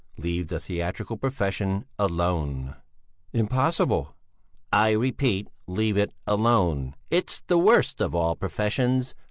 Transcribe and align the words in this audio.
Leave 0.17 0.47
the 0.47 0.59
theatrical 0.59 1.15
profession 1.15 1.85
alone!" 1.99 2.75
"Impossible!" 3.33 4.15
"I 4.73 4.89
repeat, 4.93 5.47
leave 5.67 5.95
it 5.95 6.11
alone! 6.25 6.95
It's 7.11 7.41
the 7.41 7.59
worst 7.59 8.01
of 8.01 8.15
all 8.15 8.35
professions! 8.35 9.13